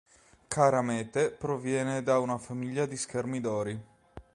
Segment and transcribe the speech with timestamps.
[0.49, 3.83] Karamete proviene da una famiglia di schermidori.